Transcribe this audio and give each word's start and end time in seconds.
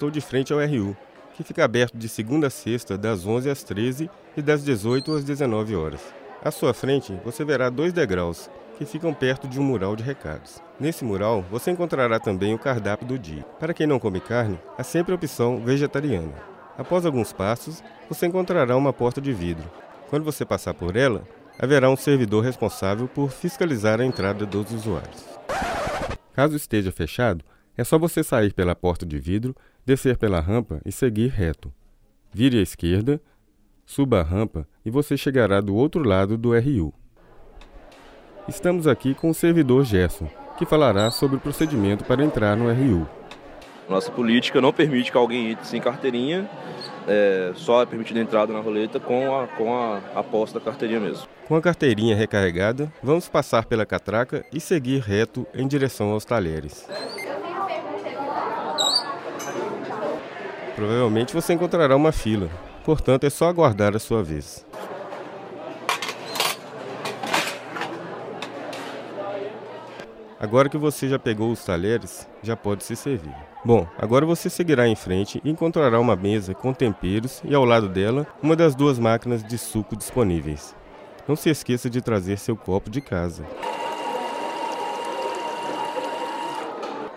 Estou 0.00 0.10
de 0.10 0.20
frente 0.22 0.50
ao 0.50 0.58
RU, 0.60 0.96
que 1.34 1.44
fica 1.44 1.62
aberto 1.62 1.98
de 1.98 2.08
segunda 2.08 2.46
a 2.46 2.50
sexta, 2.50 2.96
das 2.96 3.26
11 3.26 3.50
às 3.50 3.62
13 3.62 4.08
e 4.34 4.40
das 4.40 4.64
18 4.64 5.12
às 5.16 5.24
19 5.24 5.76
horas. 5.76 6.00
À 6.42 6.50
sua 6.50 6.72
frente, 6.72 7.12
você 7.22 7.44
verá 7.44 7.68
dois 7.68 7.92
degraus, 7.92 8.48
que 8.78 8.86
ficam 8.86 9.12
perto 9.12 9.46
de 9.46 9.60
um 9.60 9.62
mural 9.62 9.94
de 9.94 10.02
recados. 10.02 10.62
Nesse 10.78 11.04
mural, 11.04 11.44
você 11.50 11.70
encontrará 11.70 12.18
também 12.18 12.54
o 12.54 12.58
cardápio 12.58 13.06
do 13.06 13.18
dia. 13.18 13.42
Para 13.58 13.74
quem 13.74 13.86
não 13.86 13.98
come 13.98 14.20
carne, 14.20 14.58
há 14.78 14.82
sempre 14.82 15.12
a 15.12 15.16
opção 15.16 15.62
vegetariana. 15.62 16.32
Após 16.78 17.04
alguns 17.04 17.30
passos, 17.30 17.82
você 18.08 18.24
encontrará 18.26 18.74
uma 18.78 18.94
porta 18.94 19.20
de 19.20 19.34
vidro. 19.34 19.70
Quando 20.08 20.24
você 20.24 20.46
passar 20.46 20.72
por 20.72 20.96
ela, 20.96 21.28
haverá 21.58 21.90
um 21.90 21.96
servidor 21.96 22.42
responsável 22.42 23.06
por 23.06 23.30
fiscalizar 23.30 24.00
a 24.00 24.04
entrada 24.06 24.46
dos 24.46 24.72
usuários. 24.72 25.26
Caso 26.32 26.56
esteja 26.56 26.90
fechado, 26.90 27.44
é 27.80 27.84
só 27.84 27.98
você 27.98 28.22
sair 28.22 28.52
pela 28.52 28.74
porta 28.74 29.06
de 29.06 29.18
vidro, 29.18 29.56
descer 29.86 30.18
pela 30.18 30.38
rampa 30.38 30.82
e 30.84 30.92
seguir 30.92 31.28
reto. 31.28 31.72
Vire 32.30 32.58
à 32.58 32.62
esquerda, 32.62 33.18
suba 33.86 34.20
a 34.20 34.22
rampa 34.22 34.68
e 34.84 34.90
você 34.90 35.16
chegará 35.16 35.62
do 35.62 35.74
outro 35.74 36.06
lado 36.06 36.36
do 36.36 36.50
RU. 36.52 36.92
Estamos 38.46 38.86
aqui 38.86 39.14
com 39.14 39.30
o 39.30 39.34
servidor 39.34 39.86
Gerson, 39.86 40.28
que 40.58 40.66
falará 40.66 41.10
sobre 41.10 41.38
o 41.38 41.40
procedimento 41.40 42.04
para 42.04 42.22
entrar 42.22 42.54
no 42.54 42.70
RU. 42.70 43.08
Nossa 43.88 44.12
política 44.12 44.60
não 44.60 44.74
permite 44.74 45.10
que 45.10 45.16
alguém 45.16 45.52
entre 45.52 45.66
sem 45.66 45.80
carteirinha, 45.80 46.50
é, 47.08 47.52
só 47.54 47.80
é 47.80 47.86
permitida 47.86 48.20
a 48.20 48.22
entrada 48.22 48.52
na 48.52 48.60
roleta 48.60 49.00
com 49.00 49.34
a, 49.34 49.48
com 49.48 49.74
a, 49.74 50.02
a 50.14 50.22
posse 50.22 50.52
da 50.52 50.60
carteirinha 50.60 51.00
mesmo. 51.00 51.26
Com 51.48 51.56
a 51.56 51.62
carteirinha 51.62 52.14
recarregada, 52.14 52.92
vamos 53.02 53.26
passar 53.26 53.64
pela 53.64 53.86
catraca 53.86 54.44
e 54.52 54.60
seguir 54.60 55.00
reto 55.00 55.46
em 55.54 55.66
direção 55.66 56.10
aos 56.10 56.26
talheres. 56.26 56.86
Provavelmente 60.80 61.34
você 61.34 61.52
encontrará 61.52 61.94
uma 61.94 62.10
fila, 62.10 62.48
portanto 62.86 63.24
é 63.24 63.28
só 63.28 63.50
aguardar 63.50 63.94
a 63.94 63.98
sua 63.98 64.22
vez. 64.22 64.64
Agora 70.40 70.70
que 70.70 70.78
você 70.78 71.06
já 71.06 71.18
pegou 71.18 71.52
os 71.52 71.62
talheres, 71.62 72.26
já 72.42 72.56
pode 72.56 72.82
se 72.82 72.96
servir. 72.96 73.36
Bom, 73.62 73.86
agora 73.98 74.24
você 74.24 74.48
seguirá 74.48 74.88
em 74.88 74.96
frente 74.96 75.38
e 75.44 75.50
encontrará 75.50 76.00
uma 76.00 76.16
mesa 76.16 76.54
com 76.54 76.72
temperos 76.72 77.42
e 77.44 77.54
ao 77.54 77.66
lado 77.66 77.86
dela 77.86 78.26
uma 78.42 78.56
das 78.56 78.74
duas 78.74 78.98
máquinas 78.98 79.44
de 79.44 79.58
suco 79.58 79.94
disponíveis. 79.94 80.74
Não 81.28 81.36
se 81.36 81.50
esqueça 81.50 81.90
de 81.90 82.00
trazer 82.00 82.38
seu 82.38 82.56
copo 82.56 82.88
de 82.88 83.02
casa. 83.02 83.44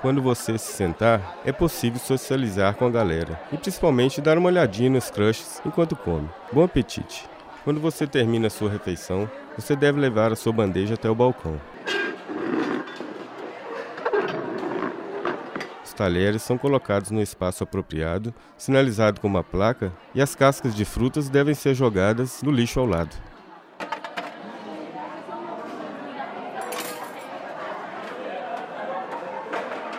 Quando 0.00 0.22
você 0.22 0.56
se 0.56 0.72
sentar, 0.72 1.38
é 1.44 1.50
possível 1.50 1.98
socializar 1.98 2.76
com 2.76 2.86
a 2.86 2.90
galera 2.90 3.40
e 3.50 3.56
principalmente 3.56 4.20
dar 4.20 4.38
uma 4.38 4.46
olhadinha 4.46 4.88
nos 4.88 5.10
crushes 5.10 5.60
enquanto 5.66 5.96
come. 5.96 6.28
Bom 6.52 6.62
apetite! 6.62 7.28
Quando 7.64 7.80
você 7.80 8.06
termina 8.06 8.48
sua 8.48 8.70
refeição, 8.70 9.28
você 9.56 9.74
deve 9.74 9.98
levar 9.98 10.32
a 10.32 10.36
sua 10.36 10.52
bandeja 10.52 10.94
até 10.94 11.10
o 11.10 11.16
balcão. 11.16 11.60
Os 15.84 15.92
talheres 15.92 16.42
são 16.42 16.56
colocados 16.56 17.10
no 17.10 17.20
espaço 17.20 17.64
apropriado, 17.64 18.32
sinalizado 18.56 19.20
com 19.20 19.26
uma 19.26 19.42
placa, 19.42 19.92
e 20.14 20.22
as 20.22 20.36
cascas 20.36 20.76
de 20.76 20.84
frutas 20.84 21.28
devem 21.28 21.54
ser 21.54 21.74
jogadas 21.74 22.40
no 22.40 22.52
lixo 22.52 22.78
ao 22.78 22.86
lado. 22.86 23.16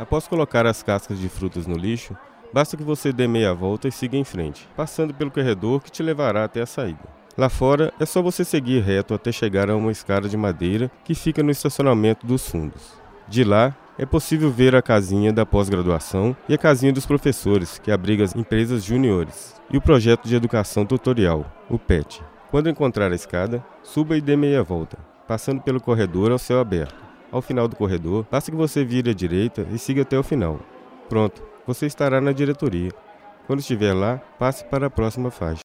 Após 0.00 0.26
colocar 0.26 0.66
as 0.66 0.82
cascas 0.82 1.18
de 1.18 1.28
frutas 1.28 1.66
no 1.66 1.76
lixo, 1.76 2.16
basta 2.54 2.74
que 2.74 2.82
você 2.82 3.12
dê 3.12 3.28
meia 3.28 3.52
volta 3.52 3.86
e 3.86 3.92
siga 3.92 4.16
em 4.16 4.24
frente, 4.24 4.66
passando 4.74 5.12
pelo 5.12 5.30
corredor 5.30 5.82
que 5.82 5.90
te 5.90 6.02
levará 6.02 6.42
até 6.42 6.62
a 6.62 6.66
saída. 6.66 7.04
Lá 7.36 7.50
fora, 7.50 7.92
é 8.00 8.06
só 8.06 8.22
você 8.22 8.42
seguir 8.42 8.82
reto 8.82 9.12
até 9.12 9.30
chegar 9.30 9.68
a 9.68 9.76
uma 9.76 9.92
escada 9.92 10.26
de 10.26 10.38
madeira 10.38 10.90
que 11.04 11.14
fica 11.14 11.42
no 11.42 11.50
estacionamento 11.50 12.26
dos 12.26 12.48
fundos. 12.48 12.94
De 13.28 13.44
lá, 13.44 13.76
é 13.98 14.06
possível 14.06 14.50
ver 14.50 14.74
a 14.74 14.80
casinha 14.80 15.34
da 15.34 15.44
pós-graduação 15.44 16.34
e 16.48 16.54
a 16.54 16.58
casinha 16.58 16.94
dos 16.94 17.04
professores, 17.04 17.78
que 17.78 17.92
abriga 17.92 18.24
as 18.24 18.34
empresas 18.34 18.82
juniores, 18.82 19.60
e 19.70 19.76
o 19.76 19.82
projeto 19.82 20.26
de 20.26 20.34
educação 20.34 20.86
tutorial, 20.86 21.44
o 21.68 21.78
PET. 21.78 22.22
Quando 22.50 22.70
encontrar 22.70 23.12
a 23.12 23.14
escada, 23.14 23.62
suba 23.82 24.16
e 24.16 24.22
dê 24.22 24.34
meia 24.34 24.62
volta, 24.62 24.96
passando 25.28 25.60
pelo 25.60 25.78
corredor 25.78 26.32
ao 26.32 26.38
céu 26.38 26.58
aberto. 26.58 27.09
Ao 27.32 27.40
final 27.40 27.68
do 27.68 27.76
corredor, 27.76 28.26
basta 28.30 28.50
que 28.50 28.56
você 28.56 28.84
vire 28.84 29.10
à 29.10 29.14
direita 29.14 29.66
e 29.72 29.78
siga 29.78 30.02
até 30.02 30.18
o 30.18 30.22
final. 30.22 30.60
Pronto, 31.08 31.42
você 31.66 31.86
estará 31.86 32.20
na 32.20 32.32
diretoria. 32.32 32.90
Quando 33.46 33.60
estiver 33.60 33.92
lá, 33.92 34.18
passe 34.38 34.64
para 34.64 34.86
a 34.86 34.90
próxima 34.90 35.30
faixa. 35.30 35.58